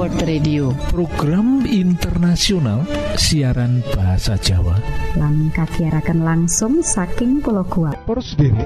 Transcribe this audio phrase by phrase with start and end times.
[0.00, 0.72] World Radio.
[0.88, 2.88] Program internasional
[3.20, 4.80] siaran bahasa Jawa.
[5.20, 8.00] Lan kagiaraken langsung saking pulau kuat
[8.40, 8.64] derek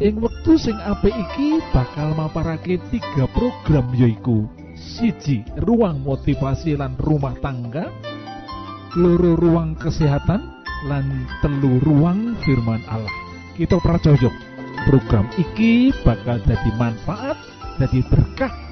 [0.00, 7.36] ing wektu sing apik iki bakal maparake tiga program yoiku siji ruang motivasi lan rumah
[7.44, 7.92] tangga.
[8.96, 10.40] Loro ruang kesehatan.
[10.88, 13.12] Lan telu ruang firman Allah.
[13.60, 14.32] Kita pracojok
[14.88, 17.36] program iki bakal jadi manfaat
[17.76, 18.71] jadi berkah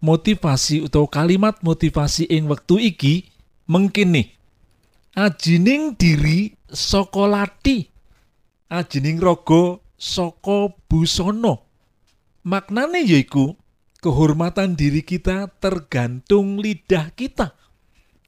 [0.00, 3.28] motivasi atau kalimat motivasi ing wektu iki
[3.68, 4.28] mungkin nih
[5.14, 7.86] ajining diri saka lati.
[8.70, 11.58] Ajining raga saka busana.
[12.46, 13.58] Maknane yaiku
[14.00, 17.60] kehormatan diri kita tergantung lidah kita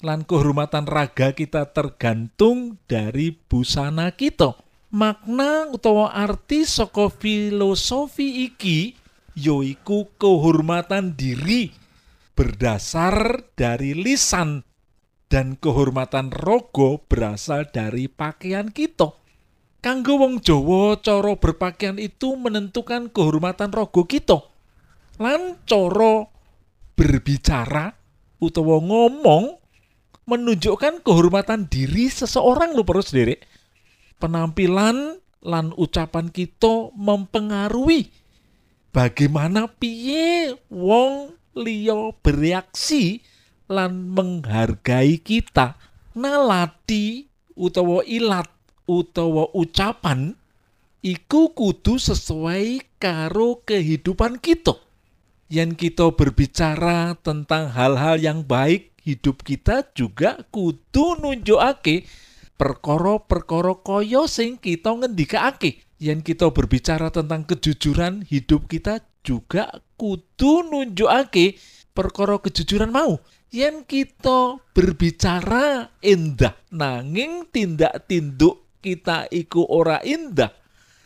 [0.02, 4.58] lan kehormatan raga kita tergantung dari busana kita.
[4.92, 8.92] Makna utawa arti saka filosofi iki
[9.32, 11.72] yaiku kehormatan diri
[12.32, 14.64] berdasar dari lisan
[15.28, 19.16] dan kehormatan rogo berasal dari pakaian kita.
[19.82, 24.38] Kanggo wong Jawa, cara berpakaian itu menentukan kehormatan rogo kita.
[25.18, 26.28] Lan cara
[26.94, 27.90] berbicara
[28.38, 29.58] utawa ngomong
[30.22, 33.42] menunjukkan kehormatan diri seseorang lho para sendiri.
[34.22, 38.21] Penampilan lan ucapan kita mempengaruhi
[38.92, 43.24] bagaimana piye wong liya bereaksi
[43.66, 45.80] lan menghargai kita?
[46.12, 47.24] Nalati
[47.56, 48.52] utawa ilat
[48.84, 50.36] utawa ucapan
[51.00, 54.76] iku kudu sesuai karo kehidupan kita.
[55.52, 62.08] Yen kita berbicara tentang hal-hal yang baik hidup kita juga kudu nunjukake
[62.56, 71.54] perkara-perkara kaya sing kita ngendikake yen kita berbicara tentang kejujuran hidup kita juga kudu nunjukake
[71.94, 73.22] perkara kejujuran mau.
[73.54, 80.50] Yen kita berbicara indah nanging tindak tinduk kita iku ora indah.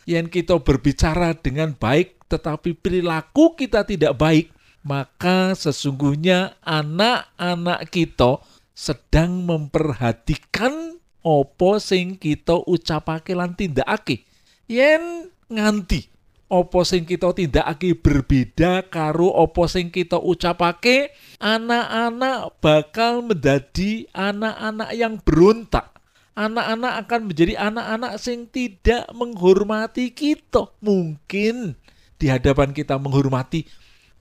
[0.09, 4.49] Yen kita berbicara dengan baik tetapi perilaku kita tidak baik
[4.81, 8.39] maka sesungguhnya anak-anak kita
[8.71, 14.26] sedang memperhatikan opo sing kita ucapake lan tindakake
[14.67, 16.11] yen nganti
[16.47, 21.11] opo sing kita tindakake berbeda karo opo sing kita ucapake
[21.43, 25.95] anak-anak bakal menjadi anak-anak yang berontak.
[26.37, 30.69] Anak-anak akan menjadi anak-anak sing tidak menghormati kita.
[30.85, 31.73] Mungkin
[32.21, 33.65] di hadapan kita menghormati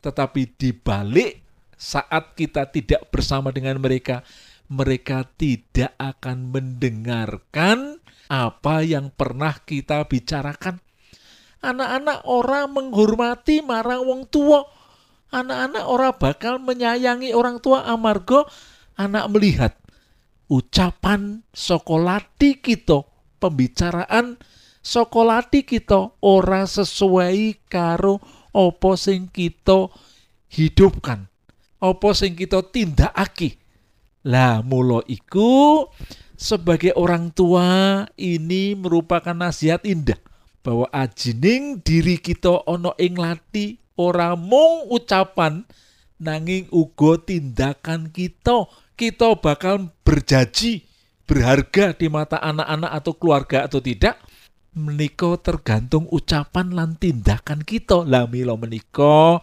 [0.00, 1.44] tetapi di balik
[1.76, 4.24] saat kita tidak bersama dengan mereka
[4.68, 7.95] mereka tidak akan mendengarkan
[8.26, 10.82] apa yang pernah kita bicarakan.
[11.62, 14.62] Anak-anak orang menghormati marang wong tua.
[15.34, 18.46] Anak-anak orang bakal menyayangi orang tua amargo
[18.94, 19.72] anak melihat
[20.46, 23.02] ucapan sokolati kita,
[23.42, 24.38] pembicaraan
[24.80, 28.22] sokolati kita ora sesuai karo
[28.54, 29.90] opo sing kita
[30.54, 31.26] hidupkan.
[31.82, 33.60] Opo sing kita tindakake.
[34.26, 35.86] Lah mulo iku
[36.36, 40.20] sebagai orang tua ini merupakan nasihat indah
[40.60, 45.64] bahwa ajining diri kita ono ing lati ora mung ucapan
[46.20, 50.84] nanging uga tindakan kita kita bakal berjanji
[51.28, 54.16] berharga di mata anak-anak atau keluarga atau tidak
[54.76, 58.04] menika tergantung ucapan lan tindakan kita.
[58.04, 59.40] Lah milo menika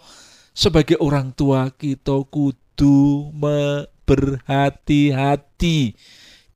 [0.54, 3.34] sebagai orang tua kita kudu
[4.06, 5.98] berhati-hati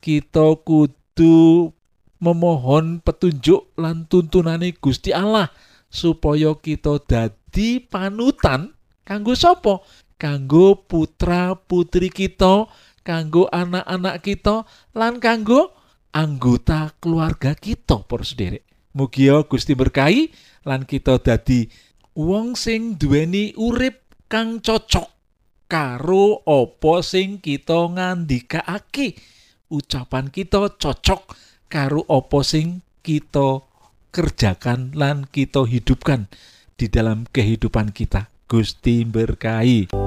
[0.08, 1.76] kita kudu
[2.24, 5.52] memohon petunjuk lan tuntunane Gusti Allah
[5.92, 8.72] supaya kita dadi panutan
[9.04, 9.84] kanggo sapa?
[10.16, 12.72] Kanggo putra putri kita
[13.04, 14.64] kanggo anak-anak kita
[14.96, 15.76] lan kanggo
[16.16, 18.64] anggota keluarga kita para sederek
[18.96, 20.32] mugi Gusti berkahi
[20.64, 21.68] lan kita dadi
[22.16, 25.06] wong sing duweni urip kang cocok
[25.68, 29.37] karo apa sing kita ngandikake
[29.68, 31.22] ucapan kita cocok
[31.68, 33.64] karo apa sing kita
[34.12, 36.32] kerjakan lan kita hidupkan
[36.80, 38.32] di dalam kehidupan kita.
[38.48, 40.07] Gusti berkahi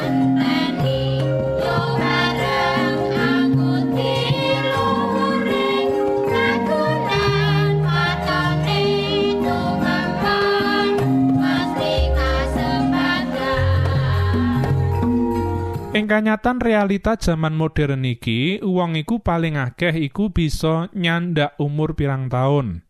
[16.11, 22.83] kanyatan realita zaman modern iki, uang iku paling akeh iku bisa nyandak umur pirang tahun.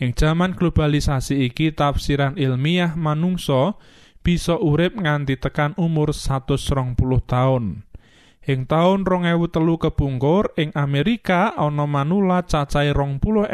[0.00, 3.76] Ing zaman globalisasi iki tafsiran ilmiah manungsa
[4.24, 6.96] bisa urip nganti tekan umur 120
[7.28, 7.84] tahun.
[8.48, 13.52] Ing taun 2003 kepungkur ing Amerika ana manula cacahe 20.000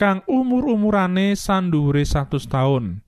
[0.00, 3.04] kang umur-umurane sandhuwure 100 tahun.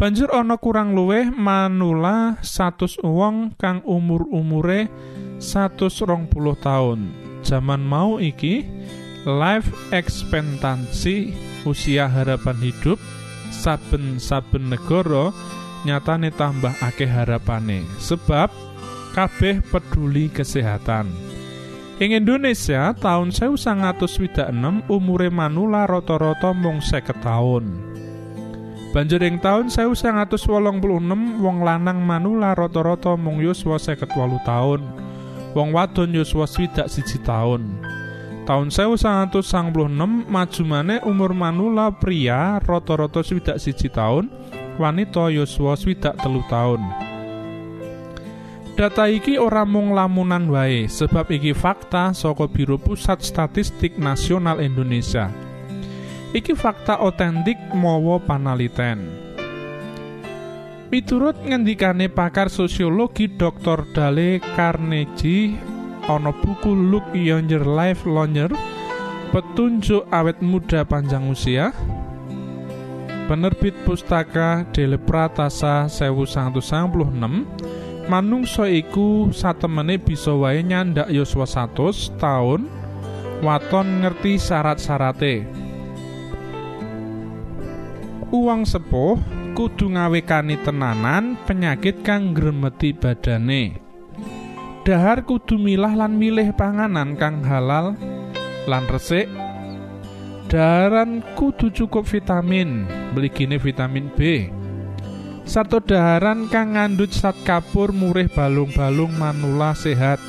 [0.00, 4.88] Banjur ana kurang luwih manula 100 wong kang umur-umure
[5.36, 7.12] 120 tahun.
[7.44, 8.64] Zaman mau iki
[9.28, 11.36] life expectancy
[11.68, 12.96] usia harapan hidup
[13.52, 15.36] saben-saben negara
[15.84, 18.48] nyatane tambah akeh harapane sebab
[19.12, 21.12] kabeh peduli kesehatan.
[22.00, 24.48] Ing Indonesia tahun 1926
[24.88, 27.64] umure manula rata-rata mung 50 tahun.
[28.90, 30.50] Banjur ing taun 1986
[31.38, 34.82] wong lanang manula rata-rata mung yuswa 58 taun.
[35.54, 37.78] Wong wadon yuswa swidak siji taun.
[38.50, 44.26] Taun 1996 maju maneh umur manula pria rata-rata swidak siji taun,
[44.74, 46.82] wanita yuswa swidak telu taun.
[48.74, 55.30] Data iki ora mung lamunan wae, sebab iki fakta saka Biro Pusat Statistik Nasional Indonesia.
[56.30, 59.10] Iki fakta otentik mawa panaliten.
[60.94, 63.90] Miturut ngendikane pakar sosiologi Dr.
[63.90, 65.58] Dale Carnegie
[66.06, 68.50] ana buku Look Younger Life Longer
[69.34, 71.70] petunjuk awet muda panjang usia
[73.30, 82.66] penerbit pustaka Dele Pratasa 1996 manungsa iku satemene bisa wae nyandak yuswa 100 tahun
[83.42, 85.46] waton ngerti syarat-syarate
[88.30, 89.18] Uang sepuh
[89.58, 93.74] kudu ngawekani tenanan penyakit kang gremeti badane.
[94.86, 97.98] Dahar kudu milah lan milih panganan kang halal
[98.70, 99.26] lan resik.
[100.46, 104.46] Daharan kudu cukup vitamin, beligine vitamin B.
[105.42, 110.22] Sarto daharan kang ngandut zat kapur murih balung-balung manula sehat.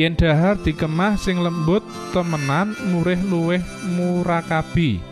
[0.00, 1.84] Yen dahar dikemah sing lembut
[2.16, 5.05] temenan murih luwih murakabi.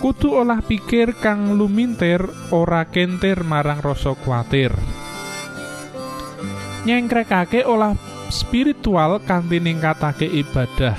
[0.00, 2.20] Kudu olah pikir kang lumintir
[2.52, 4.72] ora kentir marang rasa kuatir.
[6.86, 7.98] Nyengkrekake olah
[8.30, 10.94] spiritual kanthi ningkatake ibadah.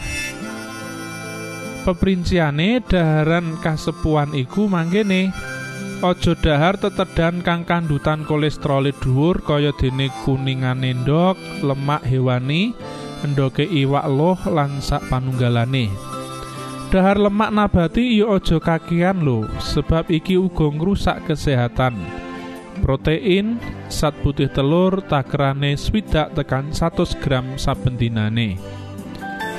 [1.88, 5.32] Peprinciane daharan kasepuan iku manggene
[6.04, 12.76] aja dahar tetedan kang kandutan kolesterol dhuwur kaya dene kuningan endok lemak hewani
[13.26, 15.90] endoke iwak loh lan sak panunggalane
[16.88, 22.00] Dahar lemak nabati ya aja kakian lho, sebab iki uga ngrusak kesehatan.
[22.80, 23.60] Protein,
[23.92, 28.56] zat putih telur takerane swidak tekan 100 gram saben dinane.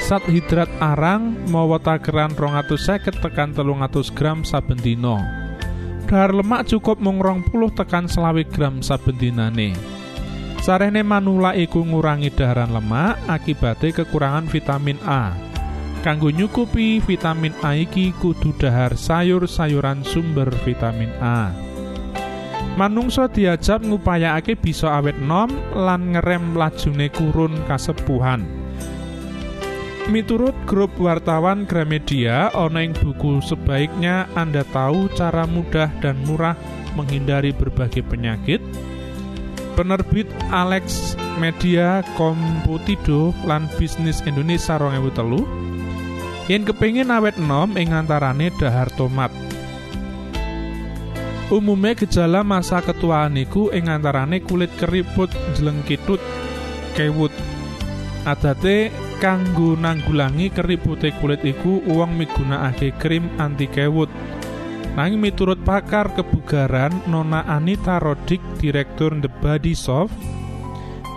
[0.01, 5.21] Zat hidrat arang mawa takeran 250 tekan 300 gram saben dina.
[6.09, 9.77] Dahar lemak cukup mung 20 tekan 20 gram saben dinane.
[10.65, 15.48] Sarene manula iku ngurangi daharan lemak akibate kekurangan vitamin A.
[15.99, 21.51] Kanggo nyukupi vitamin A iki kudu dahar sayur-sayuran sumber vitamin A.
[22.79, 28.47] Manungsa diajak ngupayakake bisa awet nom lan ngerem lajune kurun kasepuhan.
[30.07, 36.55] Miturut grup wartawan Gramedia, ana ing buku sebaiknya Anda tahu cara mudah dan murah
[36.95, 38.63] menghindari berbagai penyakit.
[39.75, 45.68] Penerbit Alex Media Komputido lan Bisnis Indonesia 2003
[46.49, 49.29] yen kepingin awet enom ing antarane dahar tomat.
[51.49, 56.21] Umume gejala masa ketuaan iku ing antarane kulit keriput jelengkitut
[56.97, 57.33] kewut.
[58.25, 64.09] Adate kanggo nanggulangi keripute kulit iku uang migunakake krim anti kewut.
[64.97, 70.17] Nanging miturut pakar kebugaran Nona Anita Rodik Direktur The Body Soft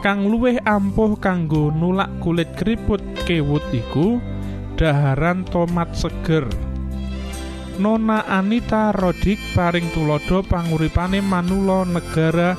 [0.01, 4.17] kang luwih ampuh kanggo nulak kulit keriput kewut iku
[4.77, 6.47] daharan tomat seger
[7.79, 12.53] Nona Anita Rodik paring tulodo panguripane manula negara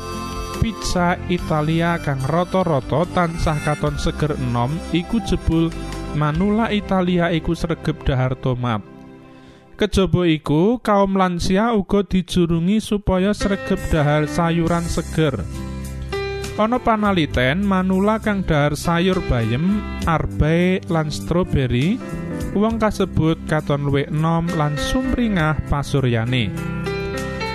[0.58, 5.68] pizza Italia kang rata-rata tansah katon seger enom iku jebul
[6.18, 8.92] manula Italia iku sregep dahar tomat
[9.82, 15.42] Kejaba iku kaum lansia uga dijurungi supaya sregep dahar sayuran seger.
[16.60, 21.96] Ana panaliten manula kang dahar sayur bayem, arbe lan stroberi,
[22.52, 26.52] wong kasebut katon luwih enom lan sumringah pasuryane.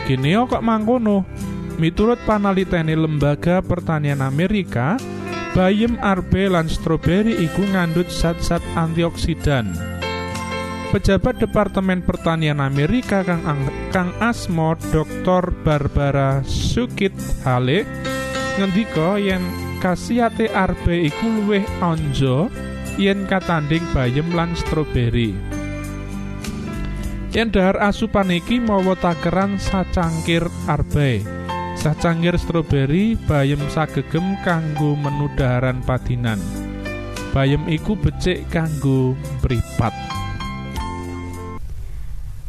[0.09, 1.29] Geneo kok mangkono?
[1.77, 4.97] Miturut panalitene Lembaga Pertanian Amerika,
[5.53, 9.77] bayem arbe lan stroberi iku ngandut zat-zat antioksidan.
[10.89, 13.45] Pejabat Departemen Pertanian Amerika kang
[13.93, 15.53] kang asmo Dr.
[15.61, 17.13] Barbara Sukit
[17.45, 17.85] Hale
[18.57, 19.45] ngendika yen
[19.77, 22.49] kasihate arbe iku luwih onjo
[22.97, 25.37] yen katanding bayem lan stroberi.
[27.29, 31.21] Yen dahar asupan iki mawa takeran sacangkir arbe.
[31.77, 36.41] Sacangkir stroberi bayem sagegem kanggo menu daharan padinan.
[37.37, 39.13] Bayem iku becik kanggo
[39.45, 40.16] mripat.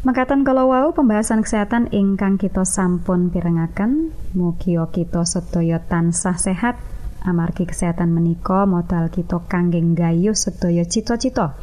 [0.08, 4.16] Mekaten kalau wau pembahasan kesehatan ingkang kita sampun pirengaken.
[4.32, 6.80] Mugia kita sedaya tansah sehat.
[7.28, 11.60] Amargi kesehatan menika modal kita kangge gayuh sedaya cita-cita.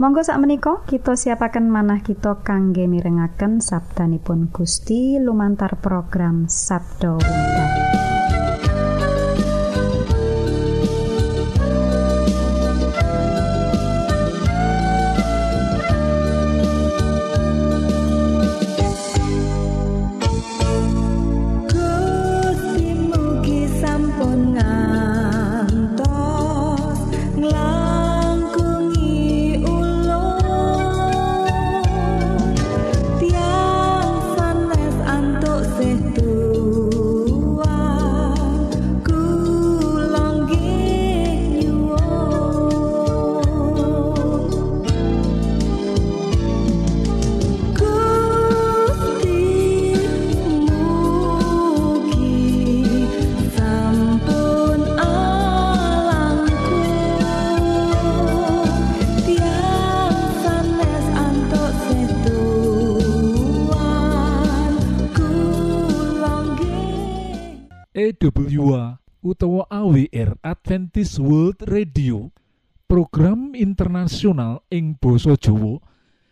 [0.00, 7.95] Monggo sak menika kita siapaken manah kita kangge mirengaken sabdanipun Gusti lumantar program Sabdo Wintar.
[70.96, 72.32] Adventist World Radio
[72.88, 75.84] program internasional ing Boso Jowo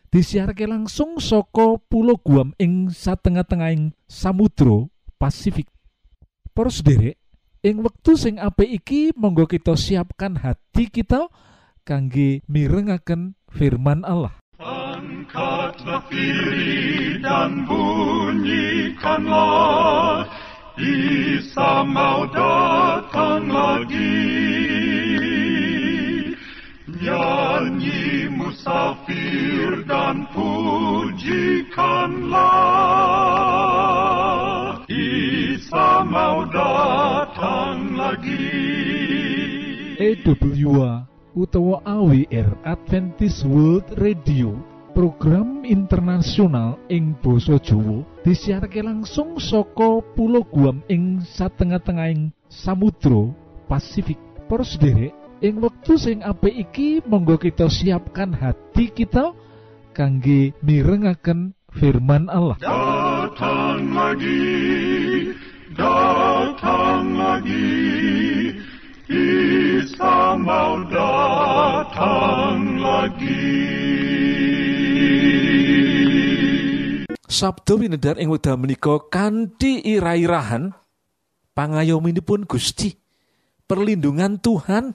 [0.09, 4.88] disiharke langsung soko pulau Guam ing satengah-tengahing Samudro
[5.21, 5.68] Pasifik.
[6.56, 7.21] Poros derek
[7.61, 11.28] ing wektu sing apik iki monggo kita siapkan hati kita
[11.85, 14.33] kangge mirengaken firman Allah.
[14.64, 16.09] Angkatlah
[17.21, 20.24] dan bunyikanlah
[20.75, 24.26] Isa mau datang lagi
[26.90, 32.43] Nyanyi musafir dan pujikanlah
[34.90, 38.50] Isa mau datang lagi
[40.02, 41.07] EWA
[41.38, 50.87] utawa AWR Adventist World Radio program internasional ing Boso Jowo disiharke langsung soko pulau Guam
[50.87, 53.35] ing satengah-tengahing Samudro
[53.67, 55.11] Pasifik Poros derek
[55.42, 59.35] ing wektu sing apik iki monggo kita siapkan hati kita
[59.90, 65.35] kangge mirengaken firman Allah Datang lagi,
[65.75, 67.83] datang lagi,
[69.11, 74.13] Isa mau datang lagi.
[77.35, 79.83] Sabdo winedar ing wekdal menika kanthi
[81.51, 82.94] pangayominipun Gusti
[83.66, 84.94] perlindungan Tuhan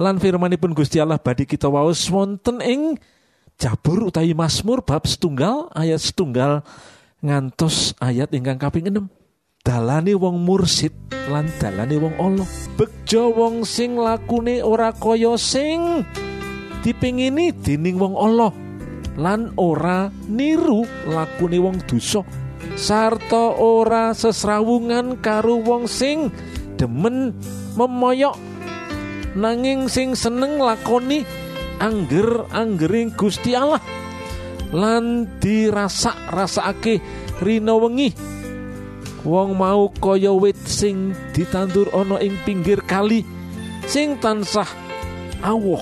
[0.00, 2.96] lan firmanipun Gusti Allah badhe kita waos wonten ing
[3.60, 6.64] Jabur utawi Mazmur bab setunggal ayat setunggal
[7.20, 9.04] ngantos ayat ingkang kaping 6
[9.60, 10.90] dalane wong mursid
[11.28, 12.48] lan dalane wong Allah.
[12.80, 16.02] Bejo wong sing lakune ora kaya sing
[16.82, 18.63] dipingini dening wong Allah
[19.14, 22.22] lan ora niru lakune wong dosa.
[22.74, 26.32] Sarta ora sesrawungan karo wong sing
[26.74, 27.36] demen
[27.78, 28.34] memoyok.
[29.34, 31.26] Nanging sing seneng lakoni
[31.82, 33.82] angger-anggering Gusti Allah.
[34.74, 37.02] Lan dirasak-rasakake
[37.42, 38.14] rina wengi.
[39.24, 43.24] Wong mau kaya wit sing ditandur ana ing pinggir kali
[43.88, 44.68] sing tansah
[45.40, 45.80] awoh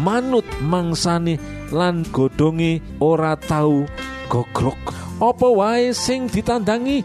[0.00, 1.36] manut mangsane
[1.72, 3.84] lan godhonge ora tau
[4.28, 7.02] gogrok apa wae sing ditandangi?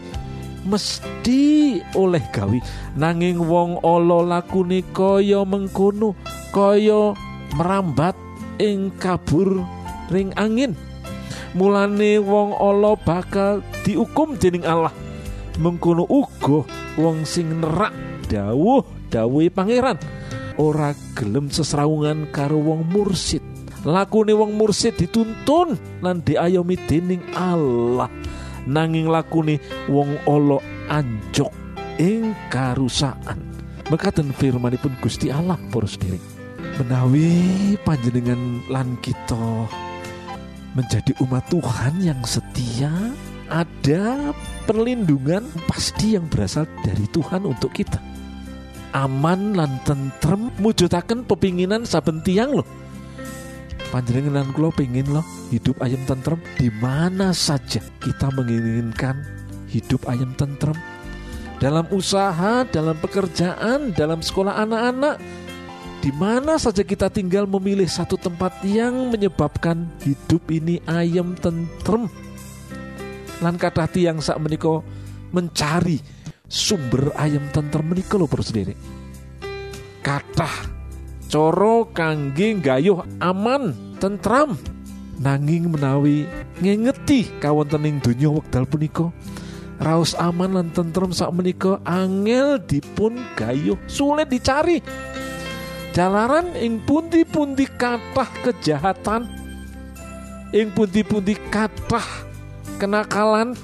[0.64, 2.62] Mesti oleh gawi
[2.94, 6.14] nanging wong ala lakune kaya mengkono
[6.54, 7.12] kaya
[7.58, 8.14] merambat
[8.62, 9.66] ing kabur
[10.14, 10.78] ring angin.
[11.58, 14.94] Mulane wong ala bakal diukum dening Allah.
[15.58, 16.62] Mengkono uga
[16.94, 17.92] wong sing nerak
[18.30, 19.98] dawuh dawuhe pangeran.
[20.54, 23.53] Ora gelem sesrawungan karo wong mursid
[23.84, 28.08] lakune wong mursid dituntun lan diayomi dening Allah.
[28.64, 29.60] Nanging lakune
[29.92, 31.52] wong ala anjok
[32.00, 33.40] ing karusaan.
[33.92, 36.34] Mekaten firmanipun Gusti Allah para sendiri
[36.80, 39.68] menawi panjenengan lan kita
[40.74, 42.90] menjadi umat Tuhan yang setia
[43.46, 44.34] ada
[44.66, 48.02] perlindungan pasti yang berasal dari Tuhan untuk kita.
[48.94, 52.66] Aman lan tentrem mujudaken pepinginan saben tiang loh
[53.94, 55.22] panjenengan kula pengen loh
[55.54, 59.22] hidup ayam tentrem di mana saja kita menginginkan
[59.70, 60.74] hidup ayam tentrem
[61.62, 65.22] dalam usaha, dalam pekerjaan, dalam sekolah anak-anak,
[66.02, 72.10] di mana saja kita tinggal memilih satu tempat yang menyebabkan hidup ini ayam tentrem.
[73.38, 74.82] Lan kata tiang sak meniko
[75.30, 76.02] mencari
[76.50, 78.74] sumber ayam tentrem meniko lo sendiri.
[80.02, 80.73] Kata
[81.30, 84.56] coro kangge gayuh aman tentram
[85.18, 86.26] nanging menawi
[86.58, 89.10] ngengeti kawontening donya wekdal punika
[89.82, 94.78] raos aman lan tentrem sak menika angel dipun gayuh sulit dicari.
[95.94, 99.30] Jalaran ing pundi-pundi kathah kejahatan
[100.50, 102.06] ing pundi-pundi kathah
[102.82, 103.54] kenakalan.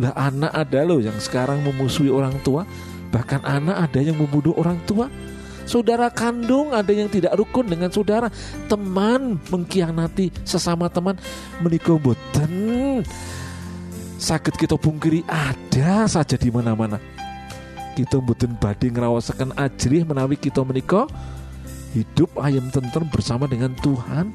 [0.00, 2.64] Lah anak ada loh yang sekarang memusuhi orang tua
[3.12, 5.12] bahkan anak ada yang membunuh orang tua
[5.64, 8.28] Saudara kandung ada yang tidak rukun dengan saudara,
[8.66, 11.16] teman mengkhianati sesama teman
[11.62, 13.02] menikah boten.
[14.18, 16.98] Sakit kita pungkiri ada saja di mana-mana.
[17.92, 21.06] Kita boten badhe ngrawasaken ajrih menawi kita menikah
[21.92, 24.32] hidup ayam tentrem bersama dengan Tuhan.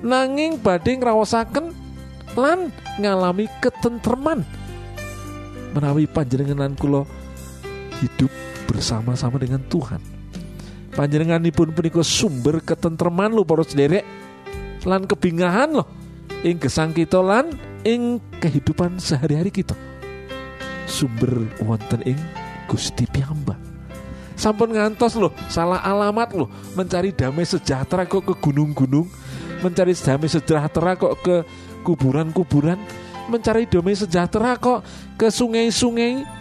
[0.00, 1.74] Nanging badhe ngrawasaken
[2.38, 2.70] lan
[3.02, 4.46] ngalami ketentreman
[5.72, 7.04] menawi panjenengan kula
[8.00, 8.30] hidup
[8.70, 10.17] bersama-sama dengan Tuhan
[10.98, 14.02] panjenenganipun punika sumber ketentreman lo para sederek
[14.82, 15.86] lan kebingahan loh
[16.42, 17.54] ing gesang kita lan
[17.86, 19.78] ing kehidupan sehari-hari kita.
[20.90, 22.18] Sumber wonten ing
[22.66, 23.56] Gusti piyambak.
[24.34, 29.06] Sampun ngantos loh salah alamat loh mencari damai sejahtera kok ke gunung-gunung
[29.62, 31.36] mencari damai sejahtera kok ke
[31.86, 32.78] kuburan-kuburan
[33.30, 34.82] mencari damai sejahtera kok
[35.14, 36.37] ke sungai-sungai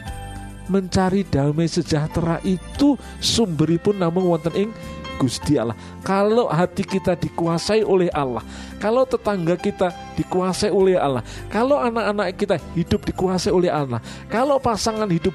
[0.68, 4.72] mencari damai sejahtera itu sumberipun namun wonten ing
[5.18, 5.74] Gusti Allah.
[6.06, 8.46] Kalau hati kita dikuasai oleh Allah,
[8.78, 13.98] kalau tetangga kita dikuasai oleh Allah, kalau anak-anak kita hidup dikuasai oleh Allah,
[14.30, 15.34] kalau pasangan hidup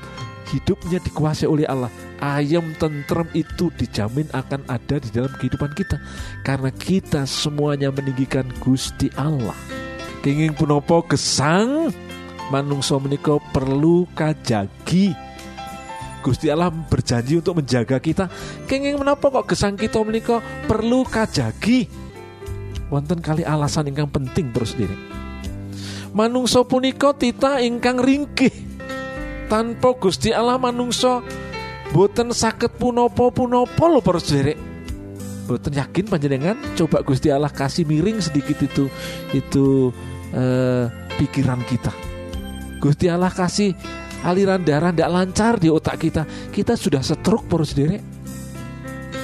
[0.55, 1.91] hidupnya dikuasai oleh Allah,
[2.23, 5.99] ayam tentrem itu dijamin akan ada di dalam kehidupan kita
[6.47, 9.55] karena kita semuanya meninggikan Gusti Allah.
[10.23, 11.91] Kenging punopo gesang
[12.53, 15.17] manungso menika perlu kajagi.
[16.21, 18.29] Gusti Allah berjanji untuk menjaga kita.
[18.69, 21.89] Kenging menapa kok gesang kita menika perlu kajagi?
[22.93, 24.95] Wonten kali alasan ingkang penting terus diri.
[26.13, 28.53] Manungso punika tita ingkang ringkih.
[29.49, 31.25] Tanpa Gusti Allah manungso
[31.97, 34.55] boten sakit punopo punopo lo terus diri
[35.45, 36.57] boten yakin panjenengan?
[36.79, 38.89] Coba Gusti Allah kasih miring sedikit itu
[39.37, 39.93] itu
[40.33, 40.89] eh,
[41.21, 42.12] pikiran kita
[42.83, 43.79] Gusti Allah kasih
[44.27, 48.03] aliran darah tidak lancar di otak kita, kita sudah stroke poros sendiri.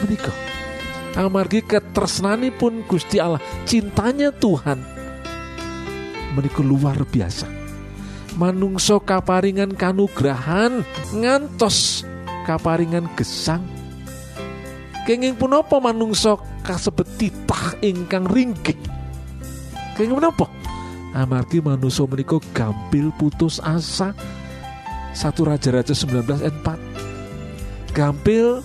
[0.07, 0.37] Menikah.
[1.19, 4.79] Amargi ketresnani pun Gusti Allah, cintanya Tuhan
[6.39, 7.51] menikah luar biasa.
[8.39, 12.07] Manungso kaparingan kanugrahan ngantos
[12.47, 13.67] kaparingan gesang.
[15.03, 18.79] Kenging punapa manungso kasebet titah ingkang ringkih.
[19.99, 20.47] Kenging punapa?
[21.19, 24.15] Amargi manusia menika gampil putus asa.
[25.11, 28.63] Satu Raja-Raja 19 ayat 4 gampil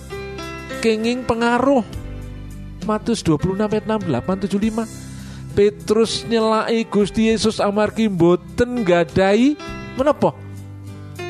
[0.78, 1.82] kenging pengaruh.
[2.86, 9.54] Matius 26 ayat 68 75 Petrus nyelai Gusti Yesus amargi boten gadai
[9.94, 10.34] menapa?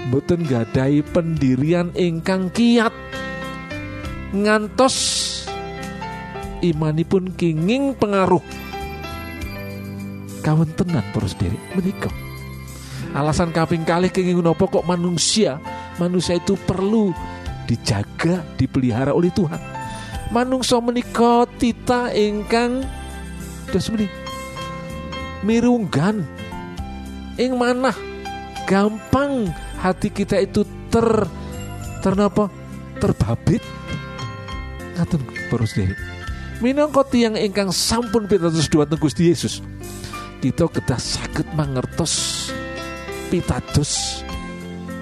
[0.08, 2.92] Boten gadai pendirian ingkang kiat.
[4.34, 4.96] Ngantos
[6.64, 8.42] imanipun kenging pengaruh
[10.44, 12.12] kawan tenan terus diri menikah
[13.16, 15.56] alasan kaping kali kenging nopo kok manusia
[15.96, 17.14] manusia itu perlu
[17.64, 19.60] dijaga dipelihara oleh Tuhan.
[20.32, 22.84] Manungsa menika tita ingkang
[23.70, 24.08] dos meni
[25.44, 26.24] mirunggan
[27.36, 27.92] ing mana
[28.64, 31.28] gampang hati kita itu ter
[32.00, 32.48] ternapa?
[33.00, 33.60] Terbabit.
[34.96, 35.98] Ngaten para sedherek.
[36.62, 39.58] Minangka tiyang ingkang sampun pitados dhumateng Gusti Yesus
[40.44, 42.52] kita kedah saged mangertos
[43.32, 44.20] pitados.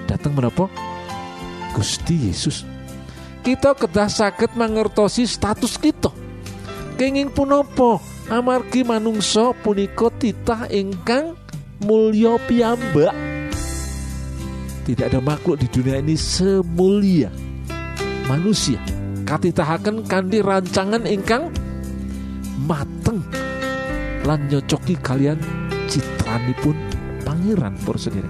[0.07, 0.71] Datang menapa?
[1.75, 2.63] Gusti Yesus.
[3.43, 6.15] Kita kedah saged mangertosi status kita.
[6.95, 7.99] Kenging punapa?
[8.31, 11.35] Amargi manungsa punika titah ingkang
[11.83, 13.11] mulya piyambak.
[14.87, 17.27] Tidak ada makhluk di dunia ini semulia.
[18.31, 18.79] Manusia
[19.27, 21.51] katitahaken kanthi rancangan ingkang
[22.63, 23.02] mateng
[24.23, 25.39] lan nyocoki kalian
[25.91, 26.75] citranipun
[27.27, 28.27] pangeran por sendiri.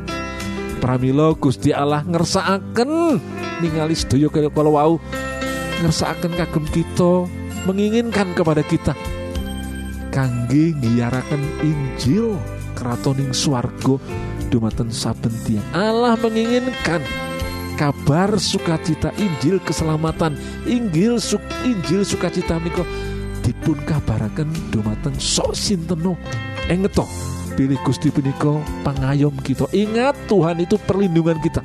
[0.81, 3.21] Pramila Gusti Allah ngersakaken
[3.63, 4.93] ningali sedaya kalau wau
[5.79, 7.29] ngersakaken kagem kita
[7.69, 8.91] menginginkan kepada kita.
[10.11, 12.37] Kangge ngiyaraken Injil
[12.77, 13.97] keratoning swargo
[14.53, 17.01] dumaten saben tiang Allah menginginkan
[17.79, 20.37] kabar sukacita Injil keselamatan.
[20.69, 22.85] Injil suk Injil sukacita menika
[23.43, 26.15] dipun kabaraken dumateng sok sinteno
[26.71, 27.03] engeto
[27.53, 29.69] pilih Gusti punika pangayom kita.
[29.69, 31.61] Ingat Tuhan itu perlindungan kita.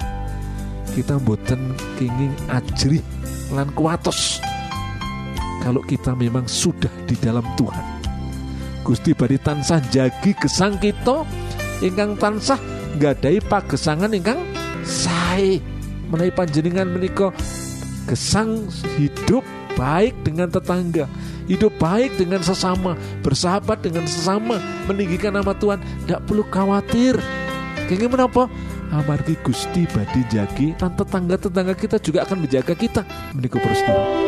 [0.92, 3.00] Kita mboten kenging ajrih
[3.54, 4.42] lan kuatos
[5.62, 7.86] kalau kita memang sudah di dalam Tuhan.
[8.82, 11.22] Gusti badi tansah jagi gesang kita
[11.84, 12.58] ingkang tansah
[12.98, 14.40] gadai pagesangan ingkang
[14.82, 15.60] sae.
[16.08, 17.28] Menawi panjenengan menika
[18.08, 18.64] gesang
[18.96, 19.44] hidup
[19.76, 21.04] baik dengan tetangga
[21.48, 27.16] hidup baik dengan sesama bersahabat dengan sesama meninggikan nama Tuhan tidak perlu khawatir.
[27.88, 28.42] Kayaknya menapa
[28.92, 33.02] amargi Gusti badi jagi dan tetangga-tetangga kita juga akan menjaga kita.
[33.32, 34.27] Menikah peristiwa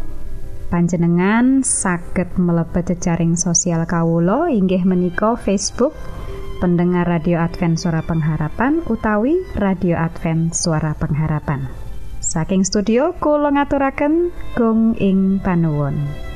[0.71, 5.91] panjenengan saged mlebet jejaring sosial Kawulo inggih menika Facebook
[6.63, 11.67] pendengar radio Advent suara pengharapan utawi radio Advent suara pengharapan.
[12.23, 16.30] Saking studio kula ngaturaken gong ing panuwun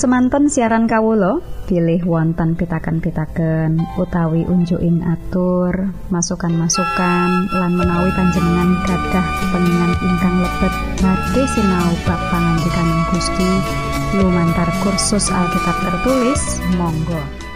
[0.00, 9.92] semanten siaran kawulo pilih wonten pitaken-pitaken utawi unjuking atur masukan-masukan lan menawi panjenengan gadah pengingan
[10.00, 10.72] ingkang lebet.
[11.04, 13.50] Badhe sinau bab pangandikan Gusti
[14.16, 17.49] lumantar kursus Alkitab tertulis Monggo